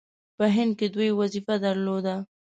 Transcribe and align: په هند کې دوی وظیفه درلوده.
په 0.37 0.45
هند 0.55 0.71
کې 0.79 0.87
دوی 0.93 1.09
وظیفه 1.19 1.55
درلوده. 1.65 2.15